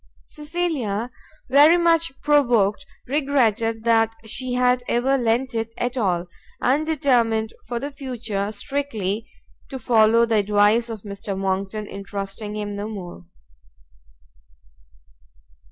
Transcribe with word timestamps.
Cecilia, 0.25 1.11
very 1.47 1.77
much 1.77 2.11
provoked, 2.21 2.87
regretted 3.07 3.83
that 3.83 4.15
she 4.25 4.53
had 4.53 4.81
ever 4.87 5.15
lent 5.15 5.53
it 5.53 5.75
at 5.77 5.95
all, 5.95 6.25
and 6.59 6.87
determined 6.87 7.53
for 7.67 7.79
the 7.79 7.91
future 7.91 8.51
strictly 8.51 9.29
to 9.69 9.77
follow 9.77 10.25
the 10.25 10.37
advice 10.37 10.89
of 10.89 11.03
Mr. 11.03 11.37
Monckton 11.37 11.85
in 11.85 12.03
trusting 12.03 12.55
him 12.55 12.71
no 12.71 12.87
more. 12.89 13.25